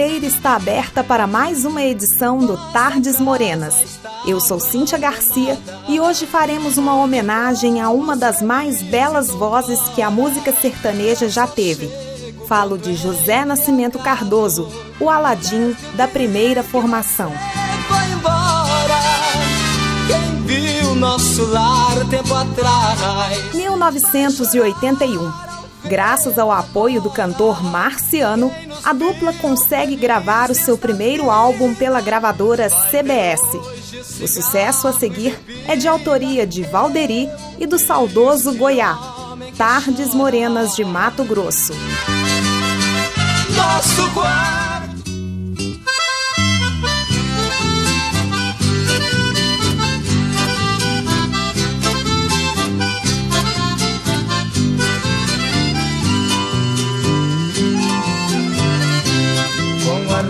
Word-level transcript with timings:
porteira 0.00 0.24
está 0.24 0.56
aberta 0.56 1.04
para 1.04 1.26
mais 1.26 1.66
uma 1.66 1.82
edição 1.82 2.38
do 2.38 2.56
Tardes 2.72 3.20
Morenas. 3.20 4.00
Eu 4.26 4.40
sou 4.40 4.58
Cíntia 4.58 4.96
Garcia 4.96 5.58
e 5.90 6.00
hoje 6.00 6.26
faremos 6.26 6.78
uma 6.78 6.94
homenagem 6.94 7.82
a 7.82 7.90
uma 7.90 8.16
das 8.16 8.40
mais 8.40 8.82
belas 8.82 9.28
vozes 9.28 9.78
que 9.94 10.00
a 10.00 10.10
música 10.10 10.54
sertaneja 10.54 11.28
já 11.28 11.46
teve. 11.46 11.90
Falo 12.48 12.78
de 12.78 12.94
José 12.94 13.44
Nascimento 13.44 13.98
Cardoso, 13.98 14.66
o 14.98 15.10
Aladim 15.10 15.76
da 15.96 16.08
primeira 16.08 16.62
formação. 16.62 17.30
Foi 17.86 18.10
embora, 18.10 19.02
quem 20.06 20.42
viu 20.46 20.94
nosso 20.94 21.44
lar 21.44 22.08
tempo 22.08 22.32
atrás. 22.32 23.54
1981. 23.54 25.49
Graças 25.90 26.38
ao 26.38 26.52
apoio 26.52 27.00
do 27.00 27.10
cantor 27.10 27.64
Marciano, 27.64 28.52
a 28.84 28.92
dupla 28.92 29.32
consegue 29.32 29.96
gravar 29.96 30.48
o 30.48 30.54
seu 30.54 30.78
primeiro 30.78 31.28
álbum 31.28 31.74
pela 31.74 32.00
gravadora 32.00 32.70
CBS. 32.70 33.42
O 34.22 34.28
sucesso 34.28 34.86
a 34.86 34.92
seguir 34.92 35.36
é 35.66 35.74
de 35.74 35.88
autoria 35.88 36.46
de 36.46 36.62
Valderi 36.62 37.28
e 37.58 37.66
do 37.66 37.76
saudoso 37.76 38.54
Goiá, 38.54 38.96
Tardes 39.58 40.14
Morenas 40.14 40.76
de 40.76 40.84
Mato 40.84 41.24
Grosso. 41.24 41.72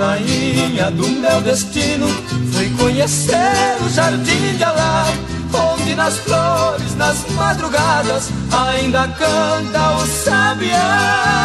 Rainha 0.00 0.90
do 0.90 1.06
meu 1.06 1.40
destino 1.42 2.08
Fui 2.52 2.70
conhecer 2.70 3.76
o 3.84 3.88
jardim 3.90 4.56
de 4.56 4.64
Alá 4.64 5.04
Onde 5.52 5.94
nas 5.94 6.16
flores, 6.18 6.96
nas 6.96 7.28
madrugadas 7.30 8.30
Ainda 8.50 9.06
canta 9.08 9.90
o 9.96 10.06
sabiá. 10.06 11.42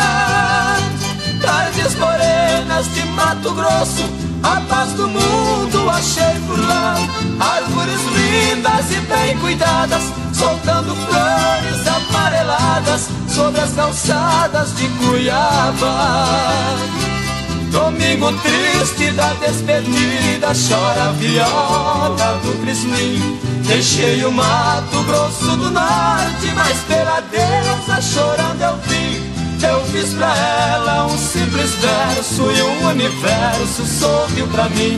Tardes 1.41 1.95
morenas 1.95 2.93
de 2.93 3.03
Mato 3.09 3.51
Grosso 3.53 4.09
A 4.41 4.61
paz 4.61 4.93
do 4.93 5.07
mundo 5.09 5.89
achei 5.89 6.39
por 6.47 6.57
lá. 6.65 6.95
Árvores 7.39 7.99
lindas 8.13 8.91
e 8.91 8.99
bem 9.01 9.37
cuidadas 9.39 10.03
Soltando 10.33 10.95
flores 10.95 11.87
amareladas 11.87 13.09
Sobre 13.27 13.59
as 13.59 13.71
calçadas 13.73 14.73
de 14.77 14.87
Cuiabá 14.87 16.75
Domingo 17.75 18.31
triste 18.41 19.11
da 19.11 19.33
despedida, 19.33 20.53
chora 20.53 21.09
a 21.09 21.11
viola 21.11 22.39
do 22.41 22.61
Crismin. 22.61 23.37
Deixei 23.67 24.23
o 24.23 24.31
Mato 24.31 25.03
Grosso 25.03 25.57
do 25.57 25.71
Norte, 25.71 26.53
mas 26.55 26.77
pela 26.87 27.19
deusa 27.19 28.01
chorando 28.01 28.61
eu 28.61 28.77
vim. 28.87 29.21
Eu 29.61 29.85
fiz 29.87 30.13
pra 30.13 30.33
ela 30.37 31.05
um 31.07 31.17
simples 31.17 31.71
verso 31.71 32.49
e 32.49 32.61
o 32.61 32.87
universo 32.91 33.85
sorriu 33.85 34.47
pra 34.47 34.69
mim. 34.69 34.97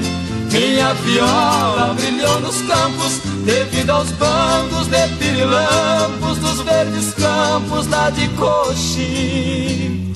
Minha 0.52 0.94
viola 0.94 1.96
brilhou 1.96 2.40
nos 2.42 2.62
campos 2.62 3.22
devido 3.44 3.90
aos 3.90 4.12
bandos 4.12 4.86
de 4.86 5.08
pirilampos 5.16 6.38
dos 6.38 6.62
verdes 6.62 7.12
campos 7.16 7.88
lá 7.88 8.12
de 8.12 8.28
Coxim. 8.30 10.14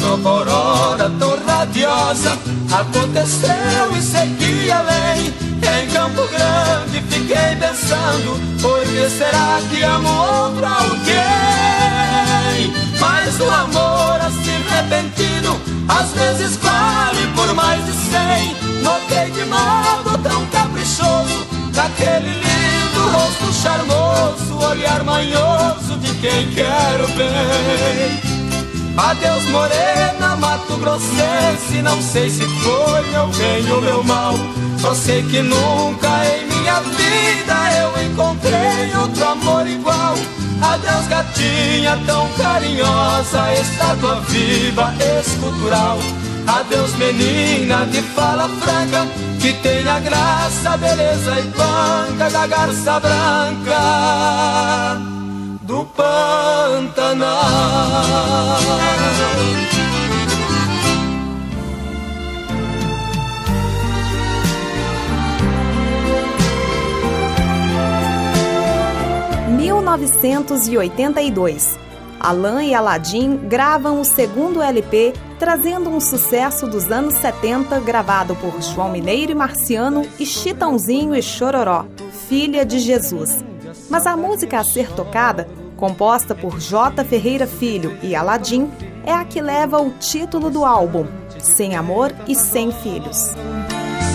'Nova 0.00 0.28
aurora 0.28 1.10
tão 1.18 1.36
radiosa. 1.46 2.38
Aconteceu 2.72 3.96
e 3.96 4.02
segui 4.02 4.70
além 4.70 5.32
Em 5.62 5.86
Campo 5.92 6.26
Grande 6.28 7.00
fiquei 7.08 7.56
pensando 7.58 8.38
Por 8.60 8.80
que 8.80 9.08
será 9.08 9.60
que 9.70 9.82
amo 9.82 10.08
outro 10.08 10.66
alguém? 10.66 11.14
Mas 13.00 13.40
o 13.40 13.48
amor 13.48 14.20
assim 14.20 14.62
repentino 14.68 15.60
Às 15.88 16.10
vezes 16.12 16.56
vale 16.56 17.26
por 17.34 17.54
mais 17.54 17.84
de 17.86 17.92
cem. 17.92 18.56
Notei 18.82 19.30
de 19.30 19.44
modo 19.44 20.18
tão 20.22 20.44
caprichoso 20.46 21.46
Daquele 21.72 22.28
lindo 22.28 23.08
rosto 23.12 23.52
charmoso 23.52 24.58
Olhar 24.70 25.04
manhoso 25.04 25.96
de 25.98 26.12
quem 26.14 26.50
quero 26.50 27.06
bem 27.08 28.35
Adeus 28.96 29.44
morena, 29.50 30.36
Mato 30.36 30.78
Grossense. 30.78 31.82
Não 31.82 32.00
sei 32.00 32.30
se 32.30 32.44
foi 32.44 33.02
meu 33.10 33.26
bem 33.28 33.70
ou 33.70 33.82
meu 33.82 34.02
mal. 34.02 34.34
Só 34.78 34.94
sei 34.94 35.22
que 35.22 35.42
nunca 35.42 36.08
em 36.26 36.46
minha 36.46 36.80
vida 36.80 37.54
Eu 37.78 37.92
encontrei 38.06 38.94
outro 38.98 39.22
amor 39.24 39.66
igual. 39.66 40.14
Adeus 40.62 41.06
gatinha 41.08 42.00
tão 42.06 42.26
carinhosa. 42.38 43.52
Estátua 43.52 44.20
viva, 44.28 44.94
escultural. 45.20 45.98
Adeus 46.46 46.94
menina 46.94 47.84
de 47.86 48.00
fala 48.02 48.48
franca 48.48 49.08
Que 49.40 49.52
tem 49.54 49.86
a 49.88 49.98
graça, 49.98 50.76
beleza 50.76 51.40
e 51.40 51.42
banca 51.42 52.30
Da 52.30 52.46
garça 52.46 53.00
branca 53.00 55.15
do 55.66 55.84
Pantanal. 55.84 57.36
(1982) 69.58 71.78
Alan 72.20 72.62
e 72.62 72.74
Aladim 72.74 73.36
gravam 73.36 74.00
o 74.00 74.04
segundo 74.04 74.62
LP, 74.62 75.12
trazendo 75.38 75.90
um 75.90 76.00
sucesso 76.00 76.68
dos 76.68 76.92
anos 76.92 77.14
70 77.14 77.80
gravado 77.80 78.36
por 78.36 78.62
João 78.62 78.90
Mineiro 78.90 79.32
e 79.32 79.34
Marciano 79.34 80.06
e 80.18 80.24
Chitãozinho 80.24 81.14
e 81.14 81.22
Chororó, 81.22 81.84
Filha 82.28 82.64
de 82.64 82.78
Jesus. 82.78 83.44
Mas 83.88 84.06
a 84.06 84.16
música 84.16 84.58
a 84.58 84.64
ser 84.64 84.90
tocada, 84.92 85.48
composta 85.76 86.34
por 86.34 86.58
J. 86.58 87.04
Ferreira 87.04 87.46
Filho 87.46 87.96
e 88.02 88.14
Aladim, 88.14 88.70
é 89.04 89.12
a 89.12 89.24
que 89.24 89.40
leva 89.40 89.80
o 89.80 89.90
título 89.90 90.50
do 90.50 90.64
álbum, 90.64 91.06
Sem 91.38 91.76
Amor 91.76 92.12
e 92.26 92.34
Sem 92.34 92.72
Filhos. 92.72 93.34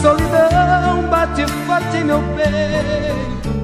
Solidão 0.02 1.08
bate 1.10 1.46
forte 1.66 2.04
meu 2.04 2.20
peito 2.36 3.61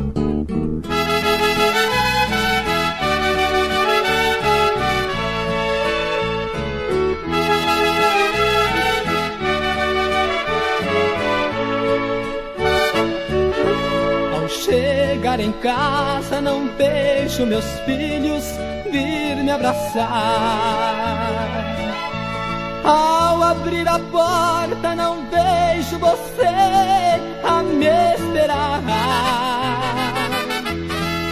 em 15.39 15.51
casa, 15.53 16.41
não 16.41 16.67
vejo 16.77 17.45
meus 17.45 17.65
filhos 17.85 18.43
vir 18.91 19.35
me 19.43 19.51
abraçar. 19.51 20.07
Ao 22.83 23.43
abrir 23.43 23.87
a 23.87 23.99
porta, 23.99 24.95
não 24.95 25.25
vejo 25.29 25.99
você 25.99 27.19
a 27.43 27.61
me 27.63 27.85
esperar. 28.15 28.81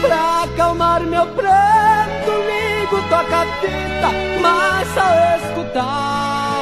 Pra 0.01 0.43
acalmar 0.43 1.01
meu 1.01 1.25
pranto, 1.27 2.31
ligo, 2.49 3.01
toca 3.09 3.37
a 3.37 3.45
fita, 3.61 4.09
mas 4.41 4.97
ao 4.97 5.49
escutar 5.49 6.54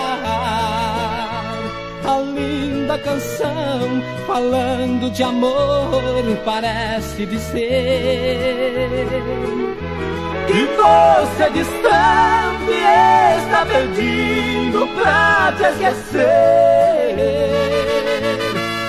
a 2.05 2.19
linda 2.19 2.97
canção 2.99 4.01
falando 4.27 5.09
de 5.11 5.23
amor 5.23 6.23
parece 6.43 7.25
dizer 7.25 9.07
que 10.47 10.65
você 10.75 11.49
distante 11.51 12.73
está 13.37 13.65
pedindo 13.65 14.87
pra 14.95 15.53
te 15.57 15.63
esquecer. 15.63 16.23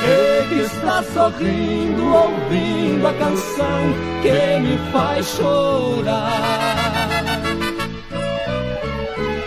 E 0.06 0.48
que 0.48 0.60
está 0.60 1.02
sorrindo 1.02 2.02
ouvindo 2.12 3.06
a 3.06 3.12
canção 3.14 3.94
que 4.22 4.60
me 4.60 4.76
faz 4.92 5.26
chorar. 5.26 6.64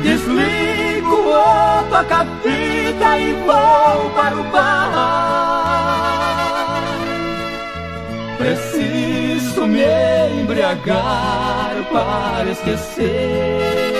Desligo 0.01 0.76
o 1.07 1.83
toca 1.89 2.23
vida 2.43 3.17
e 3.19 3.33
vou 3.45 4.09
para 4.15 4.35
o 4.35 4.43
bar. 4.51 5.87
Preciso 8.37 9.65
me 9.67 9.83
embriagar 10.41 11.75
para 11.91 12.51
esquecer. 12.51 13.97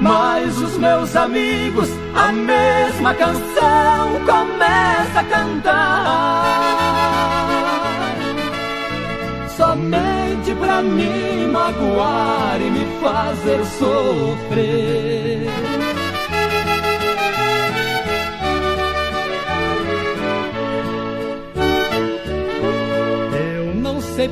Mas 0.00 0.58
os 0.58 0.76
meus 0.78 1.14
amigos, 1.16 1.88
a 2.14 2.32
mesma 2.32 3.14
canção 3.14 4.20
começa 4.24 5.20
a 5.20 5.24
cantar. 5.24 6.60
Somente 9.56 10.54
pra 10.54 10.80
me 10.80 11.46
magoar 11.46 12.58
e 12.60 12.70
me 12.70 12.86
fazer 13.00 13.64
sofrer. 13.78 15.19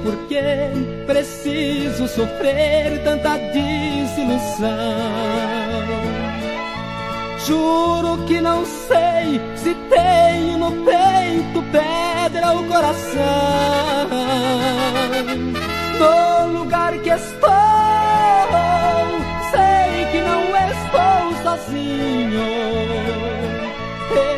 Por 0.02 0.16
que 0.28 0.42
preciso 1.06 2.06
sofrer 2.08 3.02
tanta 3.04 3.36
desilusão. 3.38 4.68
Juro 7.46 8.24
que 8.26 8.40
não 8.40 8.64
sei 8.64 9.40
se 9.56 9.74
tenho 9.74 10.58
no 10.58 10.72
peito 10.84 11.62
pedra 11.72 12.52
ou 12.52 12.64
coração. 12.64 14.08
No 15.98 16.58
lugar 16.58 16.92
que 16.98 17.10
estou, 17.10 17.48
sei 19.50 20.04
que 20.12 20.20
não 20.20 20.42
estou 20.70 21.32
sozinho. 21.42 22.48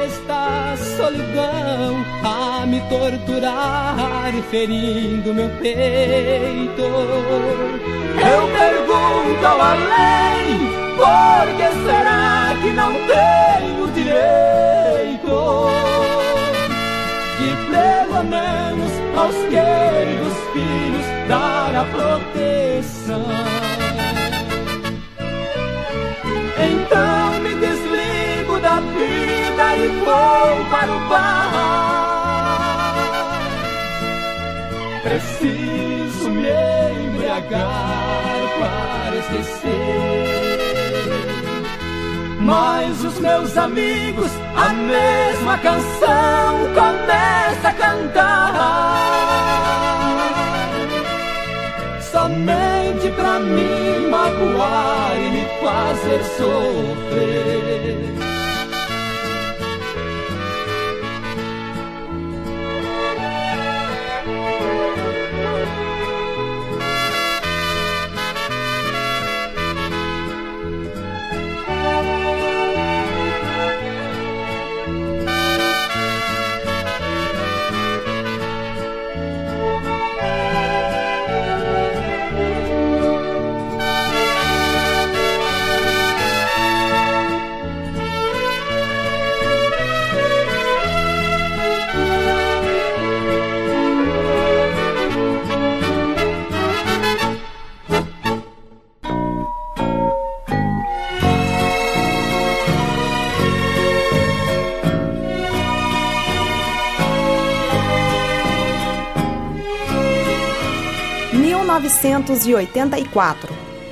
Esta 0.05 0.77
solidão 0.97 2.05
a 2.23 2.67
me 2.67 2.81
torturar, 2.89 4.20
ferindo 4.51 5.35
meu 5.35 5.49
peito. 5.61 6.83
Eu 6.83 8.49
pergunto 8.59 9.47
ao 9.47 9.61
além 9.61 10.59
por 10.97 11.47
que 11.57 11.69
será 11.85 12.55
que 12.63 12.71
não 12.71 12.93
tenho 12.93 13.87
direito 13.93 15.71
de 17.39 17.49
pelo 17.71 18.23
menos 18.25 18.93
aos 19.17 19.35
queridos 19.49 20.37
filhos 20.53 21.07
dar 21.29 21.75
a 21.75 21.85
proteção? 21.85 23.25
Então 26.57 27.41
me 27.41 27.55
desligo 27.55 28.61
da 28.61 28.81
vida 28.81 29.77
e 29.77 29.89
vou 30.05 30.71
para 30.71 30.93
o 30.93 31.09
bar. 31.09 32.00
Preciso 35.03 36.31
me 36.31 36.49
embriagar 37.07 38.35
para 38.59 39.17
esquecer 39.17 40.41
mas 42.51 43.05
os 43.05 43.19
meus 43.21 43.57
amigos, 43.57 44.31
a 44.57 44.71
mesma 44.73 45.57
canção 45.59 46.59
começa 46.75 47.69
a 47.69 47.73
cantar. 47.73 49.01
Somente 52.01 53.09
pra 53.11 53.39
me 53.39 54.09
magoar 54.09 55.17
e 55.17 55.31
me 55.31 55.45
fazer 55.63 56.25
sofrer. 56.39 58.01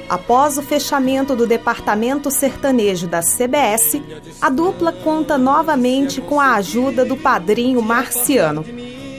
Após 0.08 0.56
o 0.56 0.62
fechamento 0.62 1.36
do 1.36 1.46
departamento 1.46 2.30
sertanejo 2.30 3.06
da 3.06 3.20
CBS, 3.20 4.00
a 4.40 4.48
dupla 4.48 4.90
conta 4.90 5.36
novamente 5.36 6.20
com 6.20 6.40
a 6.40 6.54
ajuda 6.54 7.04
do 7.04 7.16
padrinho 7.16 7.82
Marciano. 7.82 8.64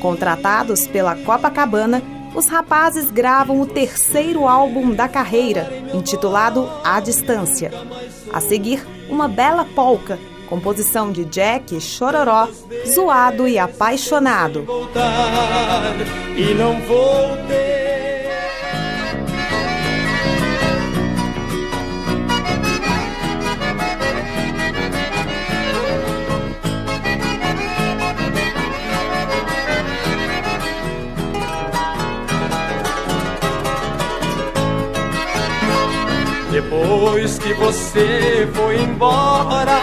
Contratados 0.01 0.87
pela 0.87 1.15
Copacabana, 1.15 2.01
os 2.33 2.47
rapazes 2.47 3.11
gravam 3.11 3.59
o 3.61 3.65
terceiro 3.65 4.47
álbum 4.47 4.91
da 4.91 5.07
carreira, 5.07 5.69
intitulado 5.93 6.69
A 6.83 6.99
Distância. 6.99 7.71
A 8.31 8.39
seguir, 8.39 8.83
uma 9.09 9.27
bela 9.27 9.65
polca, 9.75 10.17
composição 10.47 11.11
de 11.11 11.25
Jack 11.25 11.79
Chororó, 11.79 12.47
zoado 12.87 13.47
e 13.47 13.59
apaixonado. 13.59 14.65
Depois 37.09 37.39
que 37.39 37.53
você 37.55 38.47
foi 38.53 38.83
embora, 38.83 39.79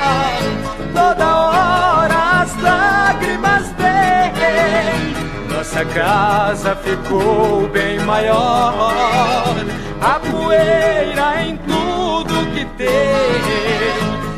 toda 0.94 1.36
hora 1.36 2.42
as 2.42 2.62
lágrimas 2.62 3.74
vêm. 3.76 5.52
Nossa 5.52 5.84
casa 5.86 6.76
ficou 6.76 7.68
bem 7.68 7.98
maior, 8.04 9.56
a 10.00 10.20
poeira 10.20 11.42
em 11.42 11.56
tudo 11.56 12.46
que 12.54 12.64
tem. 12.76 12.94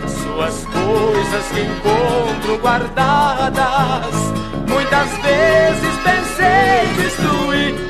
Suas 0.08 0.64
coisas 0.64 1.44
que 1.52 1.60
encontro 1.60 2.56
guardadas, 2.62 4.14
muitas 4.66 5.10
vezes 5.18 5.94
pensei 6.02 6.94
destruir 7.02 7.87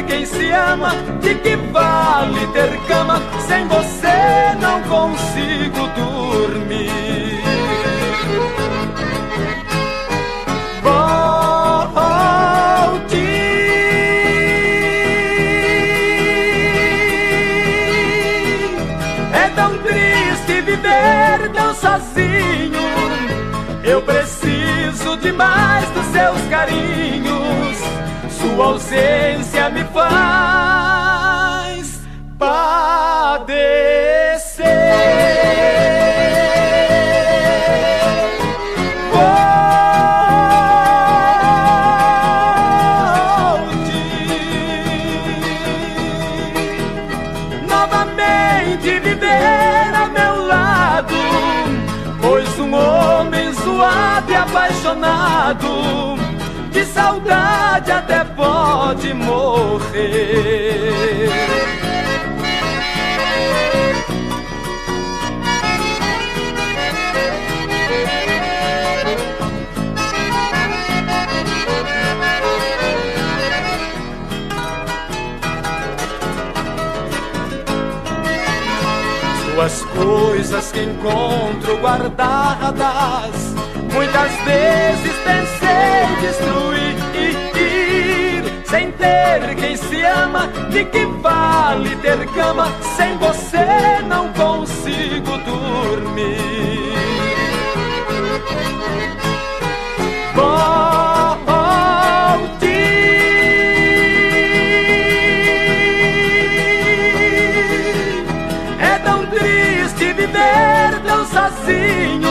ter 0.00 0.02
quem 0.04 0.26
se 0.26 0.50
ama, 0.50 0.90
de 1.20 1.34
que 1.36 1.56
vale 1.56 2.46
ter 2.48 2.78
cama? 2.86 3.20
Sem 3.46 3.66
você 3.66 4.56
não 4.60 4.82
consigo 4.82 5.88
dormir. 5.96 7.40
Volte. 10.82 11.20
É 19.32 19.48
tão 19.54 19.78
triste 19.78 20.60
viver 20.62 21.50
tão 21.54 21.74
sozinho. 21.74 22.80
Eu 23.82 24.02
preciso 24.02 25.16
demais 25.18 25.88
dos 25.90 26.06
seus 26.06 26.40
carinhos 26.48 27.79
sua 28.54 28.64
ausência 28.66 29.70
me 29.70 29.84
Duas 79.54 79.82
coisas 79.94 80.72
que 80.72 80.80
encontro 80.80 81.76
guardadas, 81.80 83.34
muitas 83.92 84.32
vezes 84.46 85.12
pensei 85.22 86.16
destruir, 86.22 86.96
sem 88.70 88.92
ter 88.92 89.54
quem 89.56 89.76
se 89.76 90.02
ama. 90.02 90.48
De 90.70 90.84
que 90.84 91.04
vale 91.04 91.96
ter 91.96 92.26
cama? 92.28 92.72
Sem 92.96 93.18
você 93.18 94.02
não 94.08 94.32
consigo 94.32 95.36
dormir. 95.38 96.50
sozinho. 111.30 112.30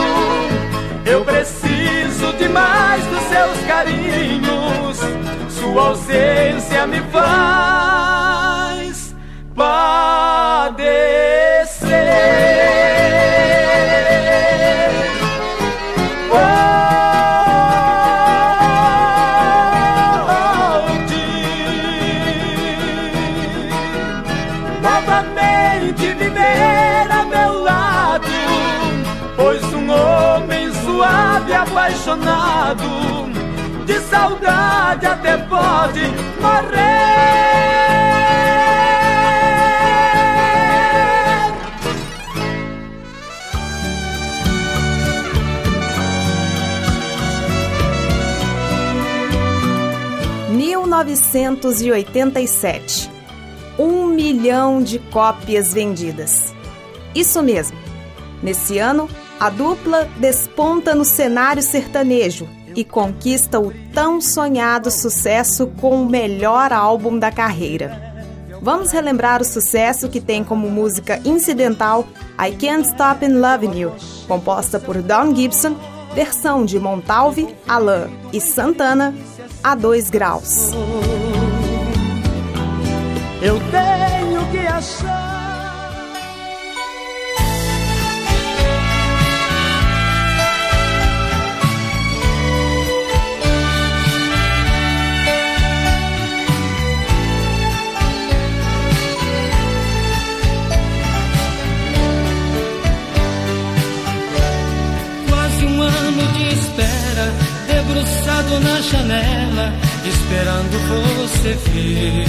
Eu 1.06 1.24
preciso 1.24 2.32
demais 2.38 3.04
dos 3.06 3.22
seus 3.22 3.66
carinhos. 3.66 5.19
Sua 5.60 5.88
ausência 5.88 6.86
me 6.86 7.00
faz 7.12 8.34
padecer. 9.54 10.09
Saudade 34.20 35.06
até 35.06 35.36
pode 35.38 36.00
morrer. 36.40 36.90
Mil 50.50 50.86
novecentos 50.86 51.80
e 51.80 51.90
oitenta 51.90 52.40
e 52.40 52.46
sete. 52.46 53.10
Um 53.78 54.06
milhão 54.08 54.82
de 54.82 54.98
cópias 54.98 55.72
vendidas. 55.72 56.54
Isso 57.14 57.42
mesmo. 57.42 57.78
Nesse 58.42 58.78
ano, 58.78 59.08
a 59.38 59.48
dupla 59.48 60.06
desponta 60.18 60.94
no 60.94 61.04
cenário 61.04 61.62
sertanejo 61.62 62.46
e 62.74 62.84
conquista 62.84 63.60
o 63.60 63.72
tão 63.92 64.20
sonhado 64.20 64.90
sucesso 64.90 65.66
com 65.80 66.02
o 66.02 66.08
melhor 66.08 66.72
álbum 66.72 67.18
da 67.18 67.30
carreira. 67.30 68.10
Vamos 68.62 68.92
relembrar 68.92 69.40
o 69.40 69.44
sucesso 69.44 70.08
que 70.08 70.20
tem 70.20 70.44
como 70.44 70.68
música 70.68 71.20
incidental 71.24 72.06
I 72.38 72.52
Can't 72.52 72.88
Stop 72.88 73.24
in 73.24 73.40
Loving 73.40 73.78
You, 73.78 73.92
composta 74.28 74.78
por 74.78 75.00
Don 75.00 75.34
Gibson, 75.34 75.74
versão 76.14 76.64
de 76.64 76.78
Montalve, 76.78 77.54
Alain 77.66 78.10
e 78.32 78.40
Santana, 78.40 79.14
a 79.62 79.74
2 79.74 80.10
graus. 80.10 80.70
Eu 83.40 83.58
tenho 83.70 84.46
que 84.50 84.66
achar 84.66 85.29
janela, 108.82 109.72
esperando 110.04 110.78
você 111.18 111.52
vir. 111.70 112.26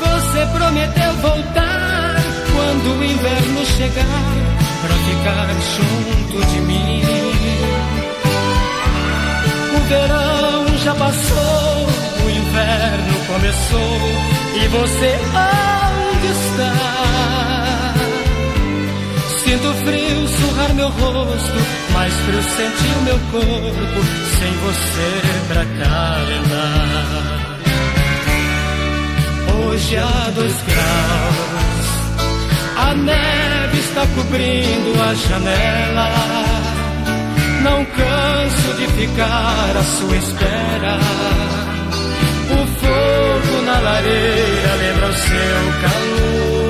Você 0.00 0.46
prometeu 0.46 1.12
voltar 1.14 2.16
quando 2.54 2.98
o 2.98 3.04
inverno 3.04 3.64
chegar, 3.64 4.04
pra 4.82 4.94
ficar 4.94 5.48
junto 5.76 6.46
de 6.46 6.60
mim. 6.60 7.02
O 9.74 9.80
verão 9.88 10.78
já 10.78 10.94
passou, 10.94 11.86
o 12.24 12.30
inverno 12.30 13.26
começou, 13.26 14.00
e 14.54 14.68
você 14.68 15.18
onde 15.32 16.26
está? 16.26 17.65
Sinto 19.56 19.72
frio 19.86 20.28
surrar 20.28 20.74
meu 20.74 20.90
rosto, 20.90 21.58
mais 21.94 22.12
frio 22.12 22.42
sentir 22.42 22.96
meu 23.04 23.18
corpo, 23.32 24.00
sem 24.38 24.52
você 24.52 25.22
pra 25.48 25.64
calentar. 25.64 27.06
Hoje 29.54 29.96
há 29.96 30.30
dois 30.34 30.52
graus, 30.60 31.88
a 32.76 32.94
neve 32.96 33.78
está 33.78 34.06
cobrindo 34.14 35.02
a 35.02 35.14
janela. 35.14 36.10
Não 37.62 37.82
canso 37.86 38.74
de 38.76 38.86
ficar 38.88 39.74
à 39.74 39.82
sua 39.82 40.16
espera. 40.18 40.98
O 42.50 42.66
fogo 42.78 43.62
na 43.64 43.78
lareira 43.78 44.74
lembra 44.82 45.08
o 45.08 45.14
seu 45.14 45.72
calor 45.80 46.65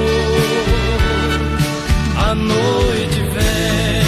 noite 2.47 3.21
vem 3.35 4.03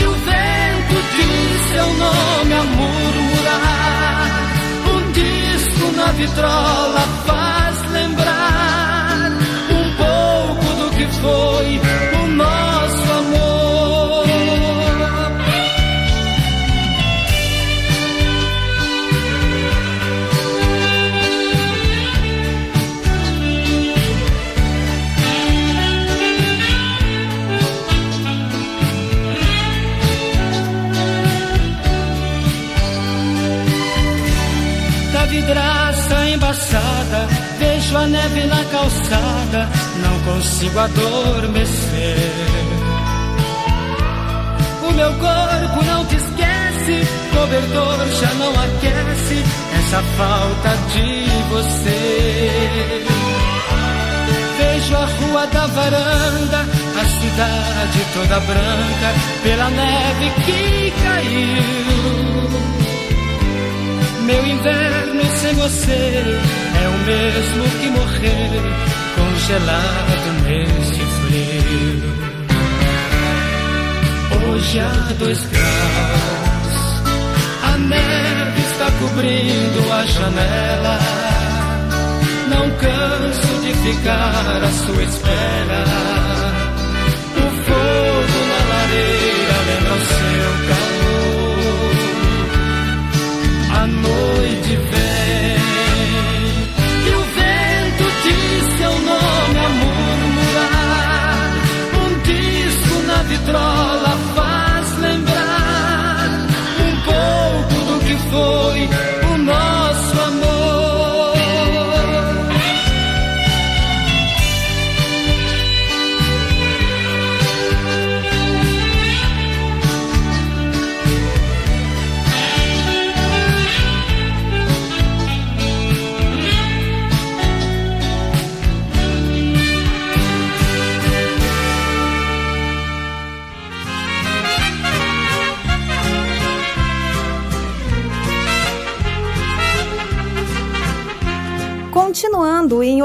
e 0.00 0.06
o 0.06 0.12
vento 0.12 0.96
diz 1.16 1.60
seu 1.72 1.88
nome 1.94 2.54
a 2.54 2.64
murmurar. 2.64 4.30
Um 4.92 5.12
disco 5.12 5.84
na 5.96 6.12
vitrola 6.12 7.00
faz 7.26 7.41
vejo 37.92 37.98
a 37.98 38.06
neve 38.06 38.46
na 38.46 38.64
calçada, 38.64 39.68
não 40.02 40.18
consigo 40.20 40.78
adormecer. 40.78 42.16
O 44.82 44.92
meu 44.92 45.12
corpo 45.14 45.84
não 45.84 46.06
te 46.06 46.16
esquece, 46.16 47.06
cobertor 47.34 47.98
já 48.18 48.34
não 48.34 48.50
aquece, 48.50 49.44
essa 49.78 50.02
falta 50.16 50.70
de 50.92 51.26
você. 51.50 53.04
Vejo 54.58 54.96
a 54.96 55.04
rua 55.04 55.46
da 55.46 55.66
varanda, 55.66 56.66
a 56.98 57.04
cidade 57.04 58.06
toda 58.14 58.40
branca, 58.40 59.14
pela 59.42 59.70
neve 59.70 60.30
que 60.44 60.92
caiu. 61.02 62.81
Meu 64.24 64.46
inverno 64.46 65.22
sem 65.40 65.54
você 65.54 65.92
é 65.92 66.88
o 66.88 66.98
mesmo 67.06 67.64
que 67.80 67.90
morrer 67.90 68.92
congelado 69.16 70.32
nesse 70.44 71.00
frio. 71.00 72.22
hoje 74.48 74.78
a 74.78 75.12
dois 75.18 75.44
graus. 75.46 76.72
A 77.64 77.78
neve 77.78 78.60
está 78.60 78.90
cobrindo 78.98 79.92
a 79.92 80.06
janela. 80.06 80.98
Não 82.48 82.70
canso 82.78 83.60
de 83.62 83.72
ficar 83.74 84.62
à 84.62 84.70
sua 84.84 85.02
espera. 85.02 85.84
O 87.36 87.40
fogo 87.64 88.38
na 88.48 88.60
lareira 88.74 89.56
lembra 89.66 89.94
o 89.94 90.00
seu 90.06 90.50
calor. 90.68 91.01
A 93.74 93.86
noite 93.86 94.76
vem 94.76 95.56
e 97.06 97.10
o 97.10 97.22
vento 97.36 98.04
diz 98.22 98.62
seu 98.78 98.92
nome 98.92 99.58
a 99.58 99.68
murmurar. 99.80 101.50
Um 102.00 102.10
disco 102.22 102.94
na 103.06 103.22
vitrola 103.24 104.12
faz 104.34 104.98
lembrar 104.98 106.28
um 106.80 106.92
pouco 107.04 107.74
do 107.86 107.96
que 108.06 108.16
foi 108.30 108.61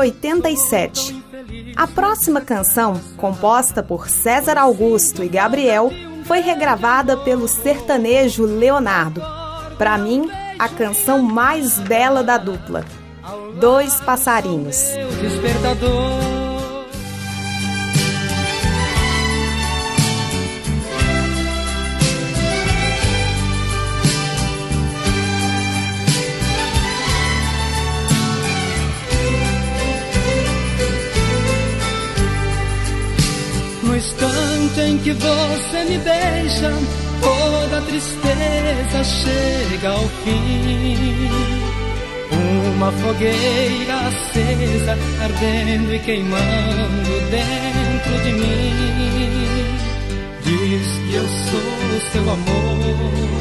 em 0.03 0.09
87. 0.11 1.23
A 1.75 1.87
próxima 1.87 2.41
canção, 2.41 2.99
composta 3.17 3.81
por 3.81 4.09
César 4.09 4.57
Augusto 4.57 5.23
e 5.23 5.27
Gabriel, 5.27 5.91
foi 6.25 6.39
regravada 6.39 7.17
pelo 7.17 7.47
sertanejo 7.47 8.43
Leonardo. 8.43 9.21
Para 9.77 9.97
mim, 9.97 10.29
a 10.59 10.69
canção 10.69 11.21
mais 11.21 11.79
bela 11.79 12.23
da 12.23 12.37
dupla. 12.37 12.83
Dois 13.59 13.99
Passarinhos. 14.01 14.77
Em 34.97 34.99
que 34.99 35.13
você 35.13 35.83
me 35.85 35.97
beija, 35.99 36.73
toda 37.21 37.81
tristeza 37.81 39.03
chega 39.03 39.89
ao 39.89 40.07
fim. 40.23 41.29
Uma 42.75 42.91
fogueira 42.91 43.95
acesa, 44.07 44.97
ardendo 45.23 45.93
e 45.93 45.99
queimando 45.99 47.21
dentro 47.31 48.23
de 48.23 48.33
mim. 48.33 49.67
Diz 50.43 50.87
que 51.09 51.15
eu 51.15 51.27
sou 51.27 52.11
seu 52.11 52.31
amor, 52.31 53.37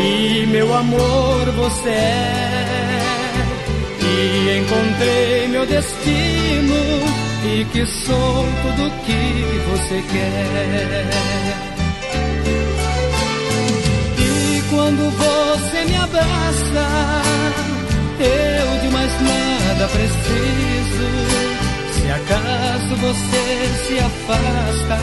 e 0.00 0.46
meu 0.46 0.74
amor 0.74 1.50
você 1.56 1.90
é. 1.90 2.72
E 4.00 4.58
encontrei 4.58 5.48
meu 5.48 5.66
destino, 5.66 7.31
e 7.44 7.64
que 7.64 7.84
sou 7.84 8.44
tudo 8.62 8.90
que 9.04 9.44
você 9.70 10.02
quer. 10.12 11.10
E 14.18 14.62
quando 14.70 15.10
você 15.10 15.84
me 15.84 15.96
abraça, 15.96 17.22
eu 18.20 18.80
de 18.80 18.88
mais 18.92 19.12
nada 19.20 19.88
preciso. 19.88 21.08
Se 21.92 22.10
acaso 22.10 22.96
você 22.96 23.44
se 23.86 23.98
afasta, 23.98 24.98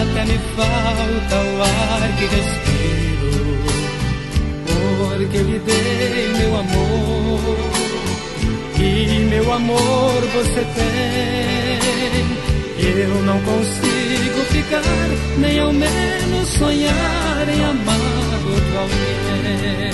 até 0.00 0.24
me 0.24 0.38
falta 0.56 1.36
o 1.36 1.62
ar 1.62 2.02
que 2.18 2.24
respiro. 2.24 2.98
Porque 4.66 5.38
lhe 5.38 5.58
dei 5.58 6.32
meu 6.38 6.58
amor. 6.58 7.87
E 8.80 9.26
meu 9.28 9.52
amor 9.52 10.20
você 10.32 10.64
tem. 10.74 10.98
Eu 13.00 13.22
não 13.22 13.40
consigo 13.40 14.40
ficar, 14.50 14.82
nem 15.38 15.58
ao 15.58 15.72
menos 15.72 16.48
sonhar 16.48 17.48
em 17.48 17.64
amar 17.64 17.98
outro 18.46 18.78
alguém. 18.78 19.90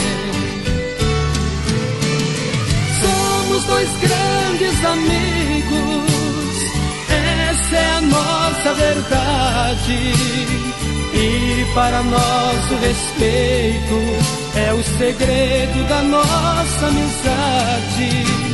Somos 3.00 3.64
dois 3.64 3.88
grandes 4.00 4.84
amigos, 4.84 6.12
essa 7.10 7.76
é 7.76 7.90
a 7.90 8.00
nossa 8.02 8.74
verdade. 8.74 10.12
E 11.14 11.64
para 11.74 12.02
nosso 12.02 12.74
respeito 12.82 13.94
é 14.56 14.72
o 14.72 14.82
segredo 14.98 15.88
da 15.88 16.02
nossa 16.02 16.86
amizade. 16.86 18.53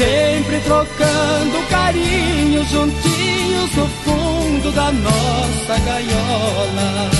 Sempre 0.00 0.58
trocando 0.60 1.68
carinho, 1.68 2.64
juntinhos 2.64 3.76
no 3.76 3.86
fundo 3.86 4.72
da 4.72 4.90
nossa 4.90 5.78
gaiola. 5.84 7.10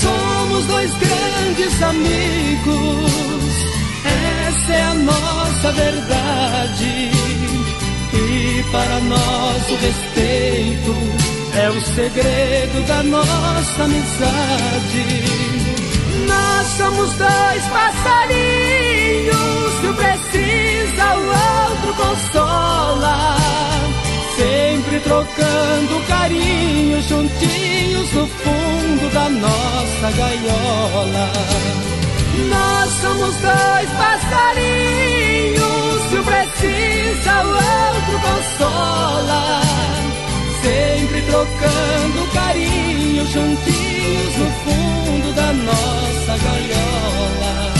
Somos 0.00 0.66
dois 0.66 0.90
grandes 1.00 1.82
amigos, 1.82 3.41
essa 4.62 4.72
é 4.72 4.82
a 4.82 4.94
nossa 4.94 5.72
verdade. 5.72 7.10
E 8.14 8.64
para 8.70 9.00
nosso 9.00 9.74
respeito 9.76 10.94
é 11.54 11.70
o 11.70 11.80
segredo 11.94 12.86
da 12.86 13.02
nossa 13.02 13.82
amizade. 13.82 15.24
Nós 16.28 16.66
somos 16.76 17.12
dois 17.14 17.62
passarinhos, 17.72 19.36
se 19.80 19.86
um 19.86 19.94
precisa, 19.94 21.14
o 21.16 21.26
outro 21.26 21.94
consola. 21.94 23.36
Sempre 24.36 25.00
trocando 25.00 26.06
carinho, 26.08 27.02
juntinhos 27.02 28.12
no 28.12 28.26
fundo 28.26 29.12
da 29.12 29.28
nossa 29.28 30.10
gaiola. 30.16 31.32
Nós 32.48 32.81
somos 33.22 33.36
dois 33.36 33.88
passarinhos, 33.90 35.62
se 36.10 36.16
um 36.16 36.24
precisa, 36.24 37.44
o 37.44 37.50
outro 37.50 38.18
consola. 38.20 39.62
Sempre 40.62 41.22
trocando 41.22 42.26
carinho, 42.32 43.26
juntinhos 43.26 44.36
no 44.38 44.50
fundo 44.64 45.32
da 45.34 45.52
nossa 45.52 46.36
gaiola. 46.38 47.71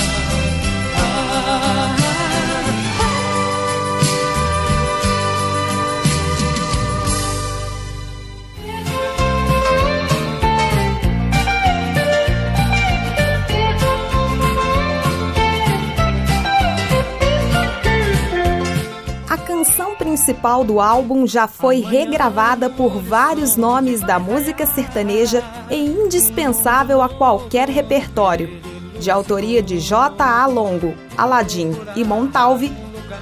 Principal 20.13 20.63
do 20.63 20.79
álbum 20.79 21.27
já 21.27 21.49
foi 21.49 21.81
regravada 21.81 22.69
por 22.69 23.01
vários 23.01 23.57
nomes 23.57 24.03
da 24.03 24.19
música 24.19 24.67
sertaneja 24.67 25.43
e 25.71 25.87
indispensável 25.87 27.01
a 27.01 27.09
qualquer 27.09 27.71
repertório. 27.71 28.61
De 29.01 29.11
autoria 29.11 29.63
de 29.63 29.81
J.A. 29.81 30.47
Longo, 30.47 30.95
Aladim 31.17 31.73
e 31.97 32.05
Montalve, 32.05 32.71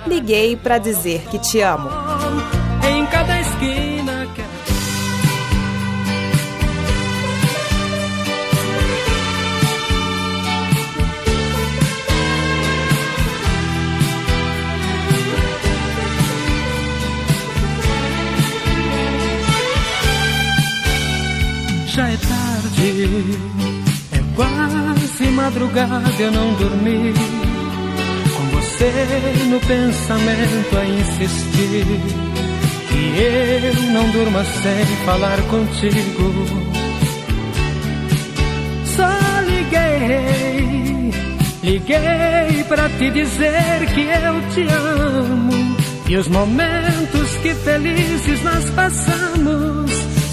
liguei 0.05 0.57
para 0.57 0.79
dizer 0.79 1.29
que 1.31 1.39
te 1.39 1.61
amo. 1.61 1.89
Já 22.01 22.09
é 22.09 22.17
tarde, 22.17 23.39
é 24.13 24.35
quase 24.35 25.29
madrugada, 25.33 26.11
eu 26.19 26.33
não 26.33 26.55
dormi. 26.55 27.13
Com 28.35 28.45
você 28.57 28.91
no 29.51 29.61
pensamento 29.61 30.79
a 30.79 30.85
insistir. 30.87 31.85
Que 32.89 33.21
eu 33.21 33.93
não 33.93 34.09
durma 34.13 34.43
sem 34.45 34.87
falar 35.05 35.43
contigo. 35.51 36.47
Só 38.97 39.11
liguei, 39.47 41.11
liguei 41.63 42.65
pra 42.67 42.89
te 42.89 43.11
dizer 43.11 43.87
que 43.93 44.07
eu 44.07 44.41
te 44.55 44.63
amo. 44.73 45.77
E 46.09 46.17
os 46.17 46.29
momentos 46.29 47.37
que 47.43 47.55
felizes 47.57 48.43
nós 48.43 48.71
passamos 48.71 49.80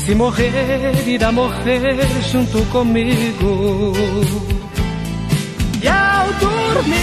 se 0.07 0.15
morrer, 0.15 1.05
irá 1.05 1.31
morrer 1.33 1.97
junto 2.31 2.63
comigo. 2.71 3.91
E 5.83 5.87
ao 5.87 6.31
dormir, 6.45 6.97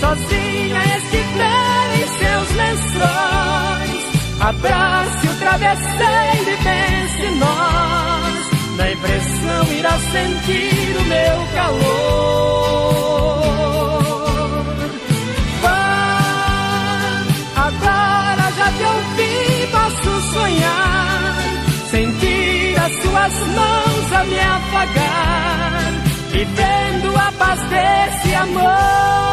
sozinha 0.00 0.82
estiver 0.98 1.86
em 2.00 2.06
seus 2.18 2.48
lençóis, 2.60 4.02
abrace 4.40 5.26
o 5.28 5.34
travesseiro 5.38 6.50
e 6.50 6.56
pense 6.64 7.26
nós. 7.38 8.34
Na 8.76 8.90
impressão 8.90 9.62
irá 9.78 9.94
sentir 10.10 10.96
o 10.98 11.04
meu 11.04 11.38
calor. 11.54 11.82
Vá, 15.62 17.22
agora 17.54 18.44
já 18.56 18.68
te 18.72 18.82
ouvi, 18.82 19.21
posso 19.72 20.32
sonhar 20.32 21.02
suas 23.02 23.38
mãos 23.54 24.12
a 24.12 24.24
me 24.24 24.40
afagar, 24.40 25.92
vivendo 26.30 27.16
a 27.16 27.32
paz 27.32 27.60
desse 27.68 28.34
amor. 28.34 29.32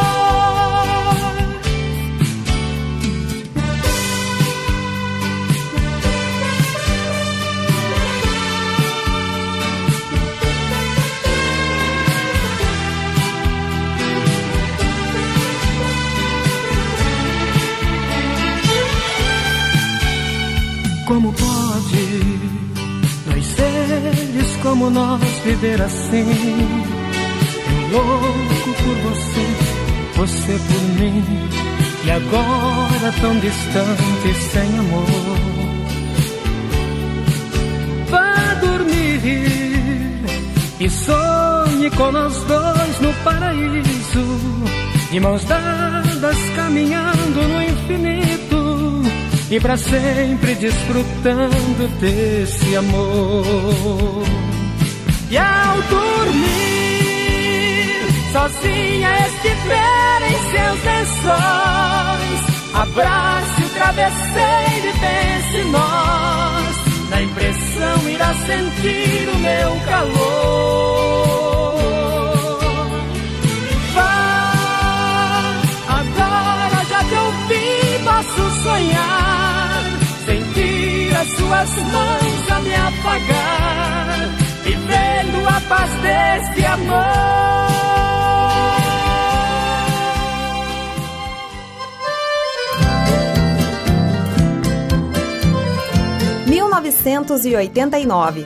Nós 24.89 25.21
viver 25.43 25.81
assim. 25.81 26.25
Eu 27.91 27.99
louco 27.99 28.73
por 28.83 28.95
você, 29.09 29.45
você 30.15 30.59
por 30.67 30.81
mim. 30.99 31.23
E 32.05 32.11
agora 32.11 33.13
tão 33.21 33.39
distante, 33.39 34.33
sem 34.51 34.79
amor. 34.79 35.05
Vá 38.09 38.53
dormir 38.61 39.79
e 40.79 40.89
sonhe 40.89 41.89
com 41.91 42.11
nós 42.11 42.43
dois 42.43 42.99
no 43.01 43.13
paraíso. 43.23 44.39
De 45.11 45.19
mãos 45.19 45.43
dadas 45.43 46.37
caminhando 46.55 47.47
no 47.47 47.63
infinito 47.63 49.01
e 49.51 49.59
para 49.59 49.75
sempre 49.77 50.53
desfrutando 50.55 51.87
desse 51.99 52.75
amor. 52.75 54.23
E 55.31 55.37
ao 55.37 55.81
dormir, 55.83 56.49
sozinha 58.31 59.11
estiver 59.27 60.21
em 60.27 60.37
seus 60.51 60.83
lençóis, 60.83 62.41
abrace 62.73 63.61
o 63.63 63.69
travesseiro 63.69 64.87
e 64.87 64.93
pense 64.99 65.63
nós. 65.65 66.75
Na 67.09 67.21
impressão 67.21 68.09
irá 68.09 68.33
sentir 68.33 69.29
o 69.29 69.37
meu 69.37 69.79
calor. 69.85 70.19
Vá, 73.93 75.53
agora 75.89 76.85
já 76.89 77.03
te 77.03 77.15
ouvi, 77.15 77.99
posso 78.03 78.43
sonhar 78.63 79.49
as 81.19 81.27
suas 81.31 81.75
mãos 81.91 82.51
a 82.51 82.59
me 82.61 82.75
apagar, 82.75 84.29
vivendo 84.89 85.47
a 85.47 85.61
paz 85.61 85.91
deste 86.01 86.65
amor. 86.65 87.29
...1989. 96.47 98.45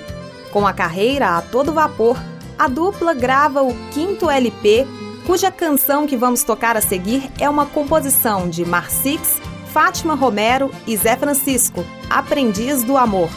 Com 0.52 0.68
a 0.68 0.74
carreira 0.74 1.38
a 1.38 1.42
todo 1.42 1.74
vapor, 1.74 2.18
a 2.60 2.68
dupla 2.68 3.14
grava 3.14 3.64
o 3.64 3.74
quinto 3.92 4.30
LP, 4.30 4.86
cuja 5.26 5.50
canção 5.50 6.06
que 6.06 6.18
vamos 6.18 6.44
tocar 6.44 6.76
a 6.76 6.82
seguir 6.82 7.32
é 7.40 7.50
uma 7.50 7.66
composição 7.66 8.50
de 8.50 8.66
Marcix 8.66 9.42
Fátima 9.74 10.14
Romero 10.14 10.70
e 10.86 10.96
Zé 10.96 11.16
Francisco, 11.16 11.84
Aprendiz 12.10 12.84
do 12.84 12.96
Amor. 12.96 13.30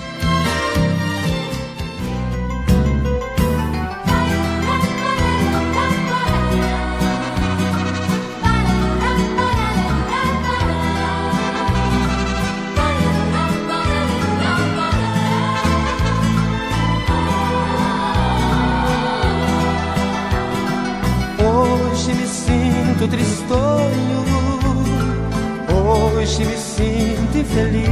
Infeliz. 27.47 27.87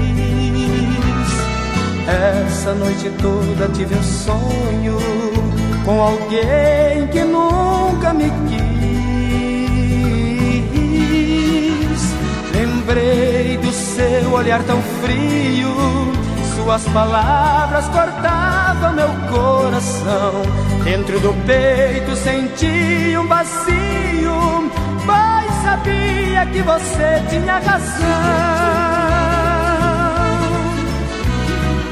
Essa 2.46 2.74
noite 2.74 3.10
toda 3.20 3.68
tive 3.72 3.94
um 3.94 4.02
sonho 4.02 4.98
com 5.84 6.00
alguém 6.00 7.06
que 7.10 7.24
nunca 7.24 8.12
me 8.12 8.30
quis. 8.48 8.64
Lembrei 12.52 13.56
do 13.58 13.72
seu 13.72 14.32
olhar 14.32 14.62
tão 14.64 14.82
frio, 15.02 15.74
suas 16.56 16.84
palavras 16.88 17.88
cortavam 17.88 18.92
meu 18.94 19.08
coração. 19.30 20.42
Dentro 20.84 21.18
do 21.20 21.32
peito 21.46 22.14
senti 22.16 23.16
um 23.16 23.26
vazio 23.26 23.94
sabia 25.74 26.46
que 26.46 26.62
você 26.62 27.22
tinha 27.30 27.58
razão. 27.58 28.93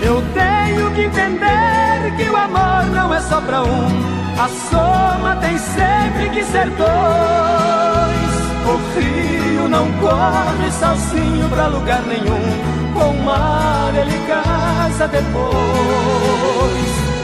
Eu 0.04 0.20
tenho 0.34 0.90
que 0.92 1.02
entender 1.02 2.16
que 2.16 2.28
o 2.28 2.36
amor 2.36 2.86
não 2.92 3.14
é 3.14 3.20
só 3.20 3.40
pra 3.40 3.62
um. 3.62 4.12
A 4.36 4.48
soma 4.48 5.36
tem 5.36 5.56
sempre 5.56 6.30
que 6.30 6.44
ser 6.44 6.68
dois. 6.70 8.32
O 8.66 8.98
rio 8.98 9.68
não 9.68 9.86
corre 10.00 10.70
sozinho 10.72 11.48
pra 11.48 11.68
lugar 11.68 12.02
nenhum. 12.02 12.92
Com 12.94 13.10
o 13.10 13.24
mar 13.24 13.92
ele 13.94 14.18
casa 14.26 15.06
depois. 15.06 15.42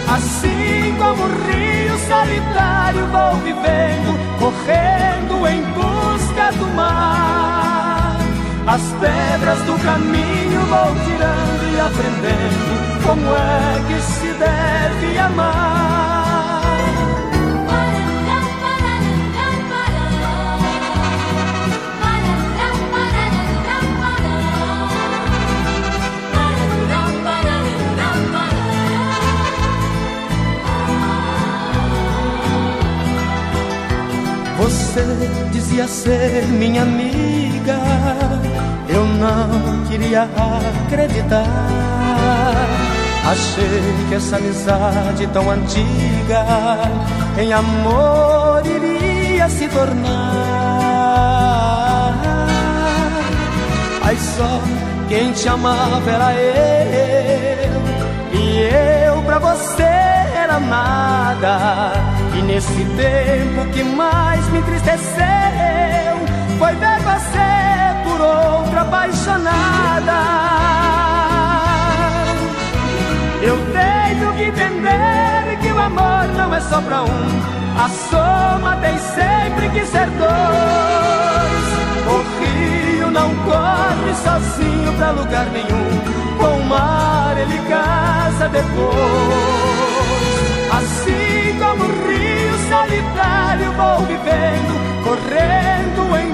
Assim 0.08 0.94
como 0.98 1.24
o 1.24 1.50
rio 1.50 1.98
solitário 1.98 3.06
vou 3.08 3.36
vivendo, 3.42 4.18
correndo 4.38 5.46
em 5.48 5.62
busca 5.72 6.52
do 6.52 6.66
mar. 6.74 7.37
As 8.70 8.82
pedras 9.00 9.62
do 9.62 9.78
caminho 9.82 10.60
vou 10.66 10.94
tirando 11.06 11.74
e 11.74 11.80
aprendendo 11.80 13.02
como 13.02 13.34
é 13.34 13.82
que 13.88 13.98
se 14.02 14.26
deve 14.34 15.18
amar. 15.18 16.28
Você 34.58 35.02
dizia 35.52 35.88
ser 35.88 36.46
minha 36.48 36.82
amiga, 36.82 37.57
eu 38.88 39.04
não 39.04 39.84
queria 39.86 40.28
acreditar. 40.86 41.44
Achei 43.30 44.06
que 44.08 44.14
essa 44.14 44.36
amizade 44.36 45.26
tão 45.28 45.50
antiga 45.50 46.46
em 47.36 47.52
amor 47.52 48.62
iria 48.64 49.48
se 49.48 49.68
tornar. 49.68 50.08
Aí 54.02 54.16
só 54.16 54.60
quem 55.08 55.32
te 55.32 55.48
amava 55.48 56.10
era 56.10 56.34
eu, 56.34 57.82
e 58.32 58.60
eu 59.12 59.22
pra 59.22 59.38
você 59.38 59.82
era 59.82 60.58
nada. 60.58 61.92
E 62.34 62.42
nesse 62.42 62.84
tempo 62.96 63.70
que 63.72 63.84
mais 63.84 64.48
me 64.48 64.58
entristeceu 64.58 65.58
foi 66.58 66.74
ver 66.74 66.98
você 67.00 67.48
por 68.04 68.20
outra 68.20 68.80
apaixonada. 68.80 70.18
Eu 73.40 73.56
tenho 73.72 74.32
que 74.34 74.42
entender 74.42 75.58
que 75.62 75.72
o 75.72 75.78
amor 75.78 76.26
não 76.36 76.52
é 76.54 76.60
só 76.60 76.80
pra 76.80 77.02
um, 77.02 77.42
a 77.78 77.88
soma 78.10 78.76
tem 78.76 78.98
sempre 78.98 79.68
que 79.70 79.86
ser 79.86 80.06
dois. 80.10 81.68
O 82.08 82.16
rio 82.40 83.10
não 83.10 83.34
corre 83.44 84.14
sozinho 84.24 84.92
pra 84.98 85.10
lugar 85.12 85.46
nenhum, 85.46 85.88
com 86.38 86.60
o 86.60 86.64
mar 86.64 87.36
ele 87.38 87.58
casa 87.68 88.48
depois. 88.48 89.78
Assim 90.72 91.58
como 91.58 91.84
o 91.84 92.08
rio 92.08 92.58
solitário 92.68 93.72
vou 93.72 94.06
vivendo, 94.06 94.74
correndo 95.04 96.16
em 96.18 96.27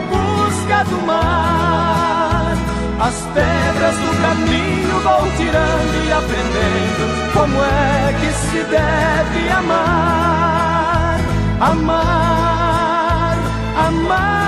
do 0.82 1.06
mar. 1.06 2.56
As 3.00 3.14
pedras 3.34 3.96
do 3.96 4.22
caminho 4.22 5.00
vou 5.00 5.30
tirando 5.36 6.06
e 6.06 6.12
aprendendo 6.12 7.32
como 7.32 7.62
é 7.62 8.14
que 8.20 8.32
se 8.32 8.62
deve 8.64 9.48
amar, 9.50 11.20
amar, 11.60 13.36
amar. 13.76 14.44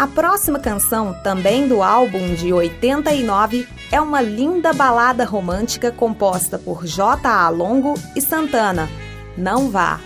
A 0.00 0.06
próxima 0.06 0.58
canção, 0.58 1.14
também 1.22 1.68
do 1.68 1.82
álbum 1.82 2.34
de 2.34 2.52
89, 2.54 3.68
é 3.92 4.00
uma 4.00 4.22
linda 4.22 4.72
balada 4.72 5.26
romântica 5.26 5.92
composta 5.92 6.58
por 6.58 6.86
J.A. 6.86 7.48
Longo 7.50 7.92
e 8.16 8.20
Santana. 8.22 8.88
Não 9.36 9.70
vá. 9.70 10.00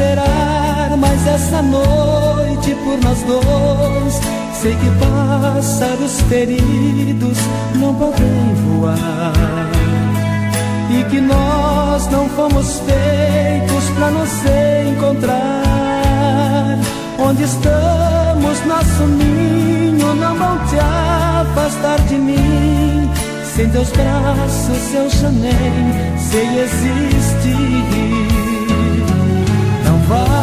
Esperar, 0.00 0.96
mas 0.96 1.26
essa 1.26 1.60
noite 1.62 2.74
por 2.76 2.98
nós 3.04 3.22
dois, 3.22 4.20
sei 4.60 4.74
que 4.74 4.90
pássaros 4.98 6.20
feridos 6.22 7.38
não 7.74 7.94
podem 7.94 8.54
voar. 8.54 9.70
E 10.90 11.04
que 11.04 11.20
nós 11.20 12.08
não 12.10 12.28
fomos 12.30 12.80
feitos 12.80 13.90
para 13.96 14.10
nos 14.10 14.30
encontrar. 14.92 16.78
Onde 17.18 17.44
estamos, 17.44 18.66
nosso 18.66 19.06
ninho 19.06 20.14
não 20.14 20.34
vão 20.34 20.58
te 20.66 20.76
afastar 20.78 22.00
de 22.08 22.16
mim. 22.16 23.10
Sem 23.54 23.68
teus 23.68 23.90
braços 23.90 24.94
eu 24.94 25.10
já 25.10 25.28
nem 25.28 26.18
sei 26.18 26.60
existir. 26.60 28.29
Não 30.10 30.39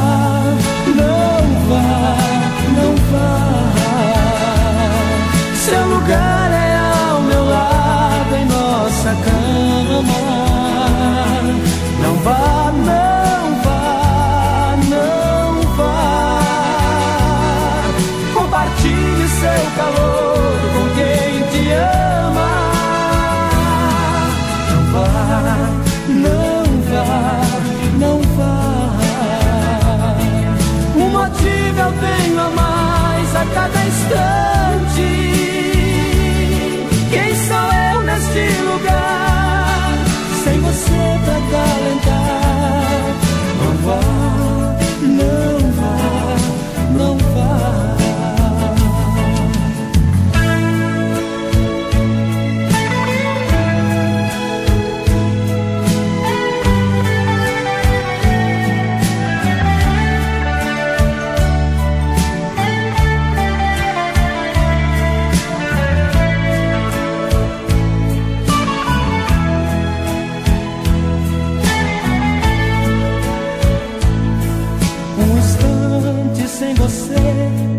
sem 76.68 76.76
você, 76.76 77.16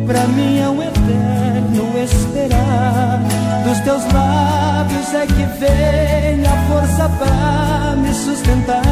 pra 0.06 0.26
mim 0.28 0.60
é 0.60 0.68
um 0.68 0.82
eterno 0.82 1.98
esperar. 2.02 3.20
Dos 3.64 3.80
teus 3.80 4.02
lábios 4.12 5.14
é 5.14 5.26
que 5.26 5.44
vem 5.60 6.46
a 6.46 6.56
força 6.68 7.08
pra 7.18 7.96
me 7.96 8.14
sustentar. 8.14 8.82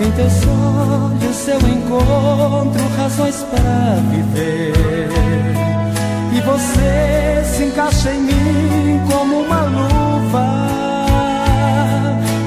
Em 0.00 0.10
teus 0.12 0.32
olhos 0.46 1.48
eu 1.48 1.58
encontro 1.68 2.88
razões 2.96 3.44
pra 3.50 3.98
viver. 4.10 5.08
E 6.32 6.40
você 6.40 7.44
se 7.44 7.64
encaixa 7.64 8.10
em 8.12 8.22
mim 8.22 9.00
como 9.10 9.40
uma 9.40 9.62
luva. 9.64 10.46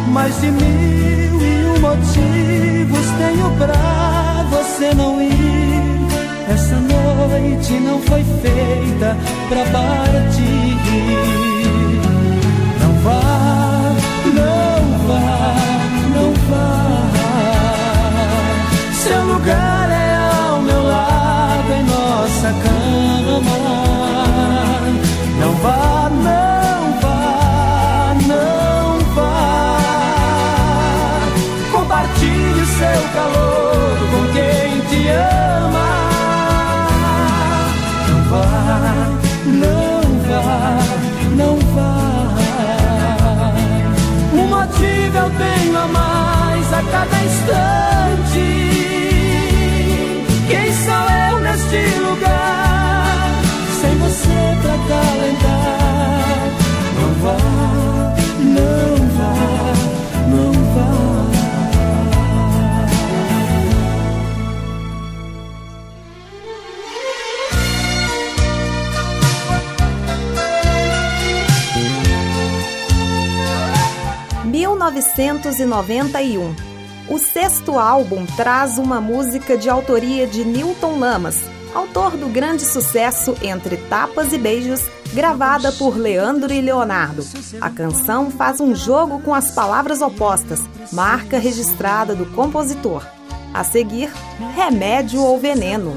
Mais 0.07 0.41
de 0.41 0.51
mil 0.51 1.41
e 1.41 1.65
um 1.67 1.79
motivos 1.79 3.05
tenho 3.19 3.51
pra 3.57 4.45
você 4.49 4.93
não 4.95 5.21
ir. 5.21 5.40
Essa 6.53 6.75
noite 6.75 7.71
não 7.75 8.01
foi 8.01 8.23
feita 8.41 9.15
pra 9.47 9.63
partir. 9.71 10.75
Não 12.81 12.93
vá, 13.03 13.95
não 14.33 14.97
vá, 15.07 15.55
não 16.13 16.33
vá. 16.49 16.73
Seu 18.91 19.23
lugar 19.23 19.89
é 19.89 20.13
ao 20.35 20.61
meu 20.61 20.83
lado, 20.83 21.71
em 21.71 21.83
nossa 21.85 22.53
cama. 22.63 23.57
Não 25.39 25.53
vá, 25.53 26.09
não 26.11 26.99
vá, 26.99 28.13
não 28.27 28.99
vá. 29.15 29.31
Compartilhe 31.71 32.65
seu 32.65 33.01
calor 33.13 33.97
com 34.11 34.23
quem 34.33 34.81
te 34.89 35.07
ama. 35.07 36.10
Vá, 38.31 38.45
não 39.45 40.01
vá, 40.25 40.77
não 41.35 41.57
vá. 41.75 42.31
Um 44.33 44.47
motivo 44.47 45.17
eu 45.17 45.29
tenho 45.31 45.77
a 45.77 45.87
mais 45.89 46.73
a 46.73 46.81
cada 46.81 47.23
instante. 47.25 47.80
(1991). 75.17 76.55
O 77.07 77.17
sexto 77.17 77.77
álbum 77.77 78.25
traz 78.25 78.77
uma 78.77 79.01
música 79.01 79.57
de 79.57 79.69
autoria 79.69 80.25
de 80.25 80.45
Newton 80.45 80.97
Lamas, 80.99 81.39
autor 81.73 82.15
do 82.15 82.27
grande 82.27 82.63
sucesso 82.63 83.35
Entre 83.41 83.77
Tapas 83.77 84.31
e 84.33 84.37
Beijos, 84.37 84.81
gravada 85.13 85.71
por 85.71 85.97
Leandro 85.97 86.53
e 86.53 86.61
Leonardo. 86.61 87.25
A 87.59 87.69
canção 87.69 88.31
faz 88.31 88.59
um 88.59 88.73
jogo 88.73 89.19
com 89.19 89.33
as 89.33 89.51
palavras 89.51 90.01
opostas, 90.01 90.61
marca 90.91 91.37
registrada 91.37 92.15
do 92.15 92.25
compositor. 92.27 93.05
A 93.53 93.63
seguir, 93.63 94.09
Remédio 94.55 95.21
ou 95.21 95.37
Veneno. 95.37 95.93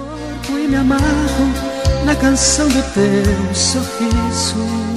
Na 2.04 2.16
canção 2.16 2.66
do 2.68 2.82
teu 2.92 3.54
sorriso. 3.54 4.93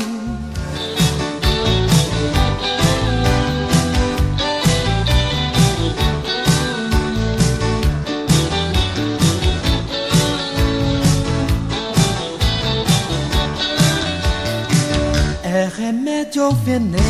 Remédio 15.88 16.44
ou 16.44 16.52
veneno? 16.52 17.02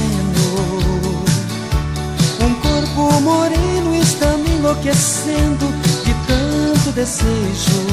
Um 2.40 2.54
corpo 2.62 3.22
moreno 3.22 3.96
está 3.96 4.28
me 4.38 4.52
enlouquecendo 4.52 5.66
de 6.06 6.14
tanto 6.28 6.92
desejo. 6.92 7.88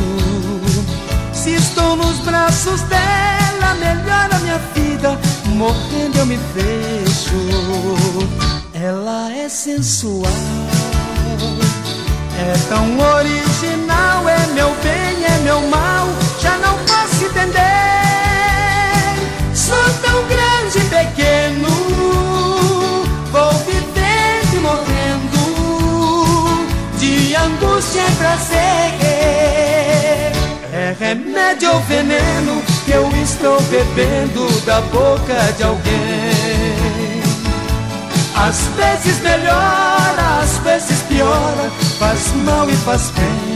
Se 1.33 1.55
estou 1.55 1.97
nos 1.97 2.18
braços 2.18 2.83
dela, 2.83 3.75
melhora 3.81 4.38
minha 4.40 4.59
vida. 4.75 5.18
Morrendo 5.57 6.18
eu 6.18 6.27
me 6.27 6.38
vejo. 6.55 8.29
Ela 8.75 9.33
é 9.33 9.49
sensual, 9.49 10.31
é 12.38 12.53
tão 12.68 12.99
original. 12.99 14.29
É 14.29 14.47
meu 14.49 14.68
bem, 14.83 15.25
é 15.25 15.38
meu 15.44 15.62
mal. 15.68 16.07
Já 16.42 16.59
não 16.59 16.77
posso 16.85 17.25
entender. 17.25 17.84
Angústia 27.45 28.03
e 28.03 28.11
prazer. 28.17 28.55
É 30.73 30.97
remédio 30.99 31.73
ou 31.73 31.81
veneno 31.81 32.63
que 32.85 32.93
eu 32.93 33.09
estou 33.23 33.61
bebendo 33.63 34.49
da 34.63 34.81
boca 34.81 35.35
de 35.57 35.63
alguém. 35.63 37.23
Às 38.37 38.59
vezes 38.77 39.21
melhora, 39.21 40.41
às 40.43 40.59
vezes 40.59 41.01
piora, 41.03 41.71
faz 41.99 42.33
mal 42.45 42.69
e 42.69 42.77
faz 42.79 43.11
bem. 43.11 43.55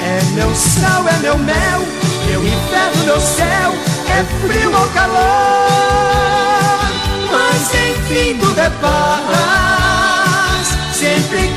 É 0.00 0.22
meu 0.34 0.54
sal, 0.54 1.06
é 1.08 1.16
meu 1.18 1.36
mel, 1.38 1.80
meu 2.26 2.42
inferno, 2.42 3.04
meu 3.04 3.20
céu, 3.20 3.74
é 4.08 4.24
frio 4.40 4.72
ou 4.74 4.88
calor. 4.88 5.18
Mas 7.30 7.74
enfim 7.74 8.38
tudo 8.38 8.58
é 8.58 8.70
paz, 8.80 10.68
sempre 10.94 11.50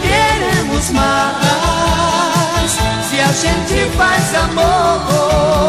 mais. 0.89 2.71
Se 3.09 3.19
a 3.19 3.31
gente 3.31 3.89
faz 3.95 4.35
amor. 4.35 5.61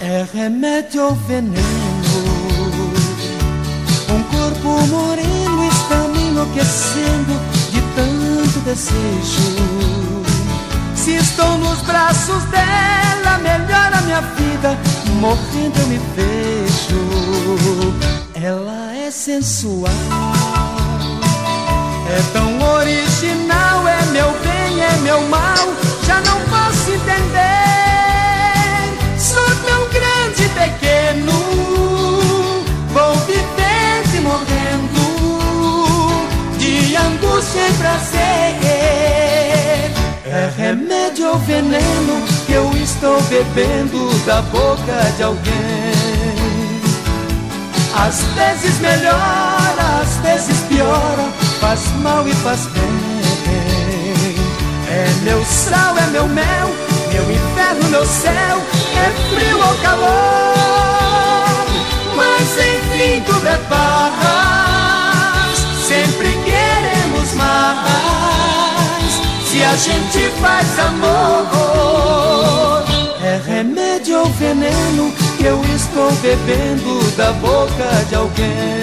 É 0.00 0.26
remédio 0.34 1.04
ou 1.04 1.14
veneno? 1.14 1.58
Um 4.10 4.22
corpo 4.24 4.86
moreno 4.86 5.68
está 5.68 5.96
me 6.08 6.22
enlouquecendo 6.28 7.57
tanto 8.58 8.64
desejo. 8.64 10.24
Se 10.94 11.16
estou 11.16 11.58
nos 11.58 11.80
braços 11.82 12.42
dela, 12.44 13.38
melhora 13.38 14.00
minha 14.02 14.20
vida. 14.20 14.76
Morrendo 15.20 15.78
eu 15.80 15.86
me 15.86 16.00
vejo. 16.16 17.94
Ela 18.34 18.94
é 18.94 19.10
sensual, 19.10 19.90
é 22.10 22.22
tão 22.32 22.60
original. 22.74 23.86
É 23.88 24.04
meu 24.12 24.30
bem, 24.42 24.82
é 24.82 24.96
meu 25.02 25.20
mal. 25.28 25.56
Já 26.06 26.20
não 26.20 26.40
posso 26.42 26.90
entender. 26.90 27.67
E 37.54 37.72
prazer. 37.74 38.18
É 40.26 40.50
remédio 40.56 41.28
ou 41.28 41.38
veneno 41.38 42.22
que 42.46 42.52
eu 42.52 42.70
estou 42.74 43.20
bebendo 43.22 44.12
da 44.24 44.42
boca 44.42 45.12
de 45.16 45.22
alguém. 45.22 46.28
Às 47.94 48.22
vezes 48.34 48.78
melhora, 48.80 50.02
às 50.02 50.16
vezes 50.18 50.60
piora, 50.68 51.32
faz 51.60 51.80
mal 52.02 52.28
e 52.28 52.34
faz 52.34 52.66
bem. 52.66 53.18
É 54.90 55.06
meu 55.22 55.44
sal, 55.44 55.96
é 55.98 56.06
meu 56.08 56.28
mel, 56.28 56.70
meu 57.12 57.30
inferno, 57.30 57.88
meu 57.90 58.06
céu, 58.06 58.62
é 58.96 59.10
frio 59.34 59.58
ou 59.58 59.74
calor. 59.78 60.08
Mas 62.14 62.56
enfim 62.56 63.22
tudo 63.22 63.46
é 63.48 63.56
paz, 63.68 65.58
sempre 65.86 66.37
mais. 67.38 69.12
Se 69.48 69.64
a 69.64 69.74
gente 69.76 70.30
faz 70.40 70.78
amor, 70.78 72.84
é 73.22 73.40
remédio 73.46 74.18
ou 74.18 74.26
veneno 74.26 75.10
que 75.36 75.44
eu 75.44 75.62
estou 75.74 76.10
bebendo 76.20 77.00
da 77.16 77.32
boca 77.32 78.04
de 78.08 78.14
alguém. 78.14 78.82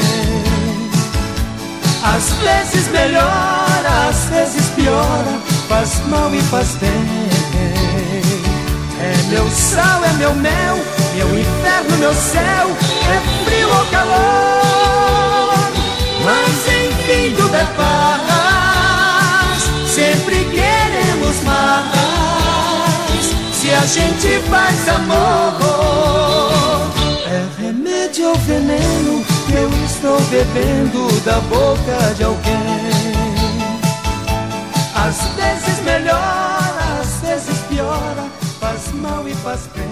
Às 2.03 2.29
vezes 2.33 2.87
melhora, 2.89 4.09
às 4.09 4.25
vezes 4.29 4.65
piora, 4.75 5.39
faz 5.67 5.99
mal 6.07 6.33
e 6.33 6.41
faz 6.43 6.75
bem. 6.75 7.05
É 9.01 9.15
meu 9.29 9.49
sal, 9.49 10.03
é 10.03 10.13
meu 10.13 10.33
mel, 10.35 10.77
meu 11.15 11.39
inferno, 11.39 11.97
meu 11.97 12.13
céu, 12.13 12.69
é 13.11 13.19
frio 13.45 13.69
ou 13.69 13.85
calor. 13.87 15.71
Mas 16.23 16.67
enfim 16.67 17.33
tudo 17.35 17.55
é 17.55 17.65
paz, 17.77 18.34
sempre 19.95 20.43
queremos 20.51 21.41
mais. 21.43 21.85
Se 23.53 23.73
a 23.73 23.85
gente 23.85 24.39
faz 24.49 24.89
amor, 24.89 25.61
é 27.25 27.61
remédio 27.61 28.27
ou 28.27 28.35
veneno 28.35 29.23
que 29.47 29.53
eu 29.53 29.69
estou 29.85 30.19
bebendo 30.29 31.07
da 31.21 31.39
boca 31.39 32.13
de 32.15 32.25
alguém. 32.25 33.15
Às 34.93 35.17
vezes 35.37 35.81
melhora, 35.85 36.99
às 37.01 37.21
vezes 37.21 37.57
piora, 37.69 38.25
faz 38.59 38.91
mal 38.91 39.25
e 39.27 39.33
faz 39.35 39.61
bem. 39.73 39.85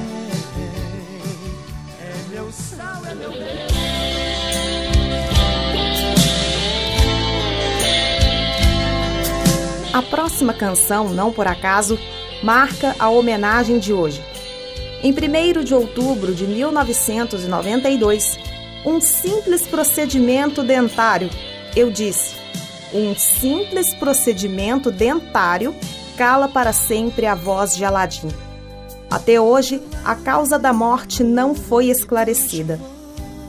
É 2.01 2.13
meu 2.29 2.51
sal, 2.51 3.01
é 3.09 3.15
meu 3.15 3.31
bem. 3.31 4.42
A 9.93 10.01
próxima 10.01 10.55
canção, 10.55 11.09
não 11.09 11.31
por 11.31 11.45
acaso, 11.45 11.99
marca 12.41 12.95
a 12.97 13.09
homenagem 13.09 13.77
de 13.77 13.93
hoje. 13.93 14.23
Em 15.03 15.11
1 15.11 15.63
de 15.63 15.75
outubro 15.75 16.33
de 16.33 16.47
1992, 16.47 18.39
um 18.83 18.99
simples 18.99 19.67
procedimento 19.67 20.63
dentário, 20.63 21.29
eu 21.75 21.91
disse, 21.91 22.33
um 22.91 23.15
simples 23.15 23.93
procedimento 23.93 24.89
dentário 24.89 25.75
cala 26.17 26.47
para 26.47 26.73
sempre 26.73 27.27
a 27.27 27.35
voz 27.35 27.75
de 27.75 27.85
Aladim. 27.85 28.29
Até 29.11 29.39
hoje, 29.39 29.79
a 30.03 30.15
causa 30.15 30.57
da 30.57 30.73
morte 30.73 31.23
não 31.23 31.53
foi 31.53 31.89
esclarecida. 31.89 32.79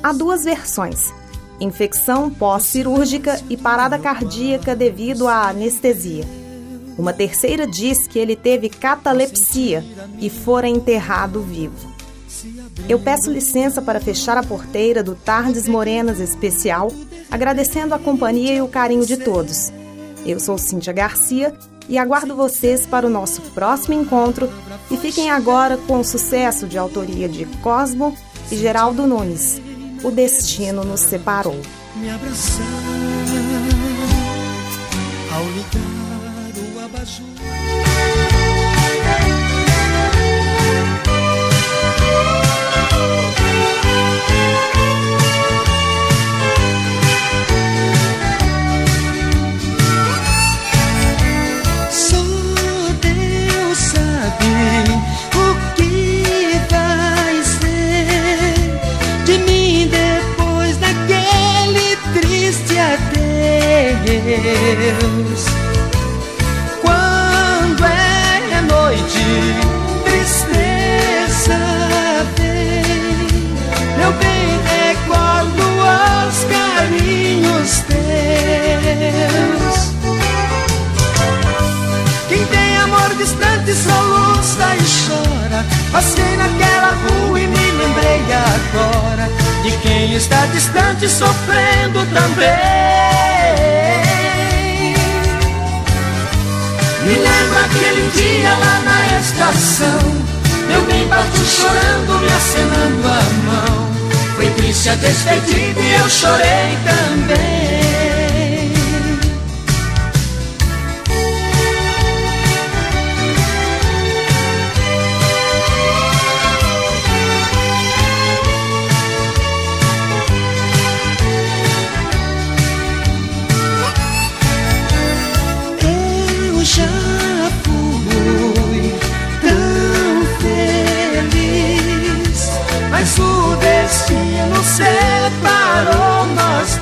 Há 0.03 0.13
duas 0.13 0.45
versões: 0.45 1.11
infecção 1.61 2.31
pós-cirúrgica 2.31 3.41
e 3.49 3.57
parada 3.57 3.99
cardíaca 3.99 4.75
devido 4.75 5.29
à 5.29 5.49
anestesia. 5.49 6.25
Uma 6.97 7.13
terceira 7.13 7.67
diz 7.67 8.07
que 8.07 8.19
ele 8.19 8.37
teve 8.37 8.69
catalepsia 8.69 9.85
e 10.21 10.31
fora 10.31 10.69
enterrado 10.69 11.43
vivo. 11.43 11.93
Eu 12.89 12.99
peço 12.99 13.31
licença 13.31 13.81
para 13.81 14.01
fechar 14.01 14.37
a 14.37 14.43
porteira 14.43 15.03
do 15.03 15.15
Tardes 15.15 15.67
Morenas 15.67 16.21
Especial, 16.21 16.93
agradecendo 17.31 17.95
a 17.95 17.99
companhia 17.99 18.55
e 18.55 18.63
o 18.63 18.69
carinho 18.69 19.07
de 19.07 19.17
todos. 19.17 19.73
Eu 20.25 20.39
sou 20.39 20.57
Cíntia 20.59 20.93
Garcia 20.93 21.55
e 21.89 21.99
aguardo 21.99 22.35
vocês 22.35 22.87
para 22.87 23.07
o 23.07 23.11
nosso 23.11 23.41
próximo 23.53 23.95
encontro 23.95 24.49
e 24.91 24.97
fiquem 24.97 25.31
agora 25.31 25.77
com 25.77 25.99
o 25.99 26.05
sucesso 26.05 26.67
de 26.67 26.79
autoria 26.79 27.29
de 27.29 27.45
Cosmo 27.63 28.17
e 28.51 28.57
Geraldo 28.57 29.07
Nunes. 29.07 29.61
O 30.05 30.11
destino 30.11 30.85
nos 30.85 31.01
separou. 31.01 31.59
Me 31.97 32.11
abraçar 32.11 32.67
ao 35.33 35.45
ligar 35.45 36.75
o 36.75 36.85
abajur. 36.85 37.34
Deus. 64.25 65.45
Quando 66.81 67.85
é 67.85 68.62
noite, 68.62 69.22
tristeza 70.03 71.59
vem. 72.35 73.29
Meu 73.99 74.12
bem, 74.14 74.59
recordo 74.64 75.62
os 75.62 76.37
carinhos 76.45 77.83
teus. 77.87 78.05
Quem 82.31 82.47
tem 82.47 82.77
amor 82.79 83.14
distante 83.16 83.75
soluça 83.75 84.75
e 84.75 84.85
chora. 85.05 85.61
Passei 85.93 86.37
naquela 86.39 86.95
rua 86.95 87.41
e 87.41 87.47
me 87.47 87.70
lembrei 87.72 88.22
agora 88.33 89.29
de 89.62 89.70
quem 89.83 90.14
está 90.14 90.47
distante 90.47 91.11
sofrendo 91.11 92.07
também. 92.07 92.95
Me 97.05 97.15
lembro 97.15 97.59
aquele 97.65 98.11
dia 98.11 98.51
lá 98.51 98.81
na 98.85 99.19
estação. 99.21 99.99
Meu 100.69 100.83
bem 100.87 101.07
partiu 101.09 101.45
chorando, 101.45 102.19
me 102.21 102.33
acenando 102.33 103.09
a 103.09 103.23
mão. 103.45 103.95
Foi 104.37 104.51
triste 104.51 104.89
a 104.89 104.95
despedida 104.95 105.81
e 105.81 105.95
eu 106.01 106.09
chorei 106.09 106.79
também 106.85 107.84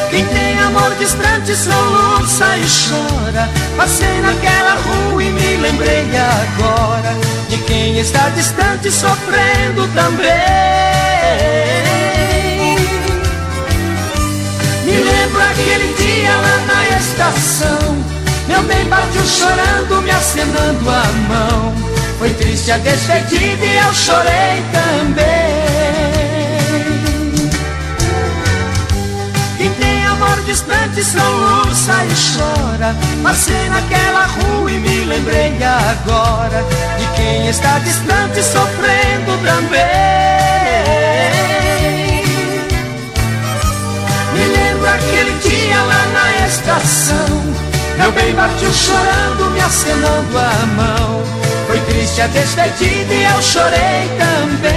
Quem 0.10 0.26
tem 0.26 0.60
amor 0.60 0.94
distante 0.96 1.56
soluça 1.56 2.58
e 2.58 2.66
chora. 2.66 3.50
Passei 3.76 4.22
naquela 4.22 4.76
rua 4.76 5.24
e 5.24 5.30
me 5.30 5.58
lembrei 5.58 6.08
agora 6.16 7.16
de 7.50 7.58
quem 7.64 8.00
está 8.00 8.30
distante 8.30 8.92
sofrendo 8.92 9.88
também. 9.96 10.28
Me 14.86 14.98
lembro 14.98 15.42
aquele 15.42 15.94
dia 15.96 16.36
lá 16.36 16.58
na 16.68 16.98
estação. 16.98 17.98
Meu 18.48 18.62
bem 18.64 18.86
partiu 18.86 19.26
chorando, 19.26 20.02
me 20.04 20.12
acenando 20.12 20.90
a 20.90 21.04
mão. 21.28 21.93
Foi 22.24 22.34
triste 22.36 22.72
a 22.72 22.78
despedida 22.78 23.66
e 23.66 23.78
eu 23.80 23.94
chorei 23.94 24.64
também. 24.72 25.24
Quem 29.58 29.70
tem 29.74 30.06
amor 30.06 30.42
distante 30.46 31.04
soluça 31.04 31.92
e 32.06 32.14
chora. 32.32 32.96
Passei 33.22 33.68
naquela 33.68 34.26
rua 34.26 34.72
e 34.72 34.80
me 34.80 35.04
lembrei 35.04 35.52
agora 35.62 36.64
de 36.98 37.06
quem 37.18 37.50
está 37.50 37.78
distante 37.80 38.42
sofrendo 38.42 39.38
também. 39.44 39.84
Me 44.32 44.46
lembro 44.46 44.88
aquele 44.88 45.38
dia 45.40 45.82
lá 45.82 46.06
na 46.14 46.48
estação. 46.48 47.44
Meu 47.98 48.14
bem 48.14 48.34
partiu 48.34 48.72
chorando, 48.72 49.52
me 49.52 49.60
acenando 49.60 50.38
a 50.38 50.66
mão. 50.68 51.43
Triste 52.04 52.22
a 52.22 52.28
despedida 52.28 53.14
e 53.14 53.24
eu 53.24 53.42
chorei 53.42 54.10
também. 54.20 54.74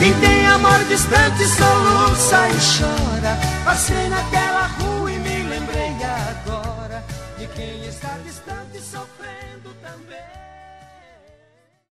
Quem 0.00 0.12
tem 0.14 0.46
amor 0.48 0.84
distante 0.88 1.46
soluça 1.46 2.48
e 2.48 2.58
chora. 2.76 3.38
Passei 3.64 4.08
naquela 4.08 4.37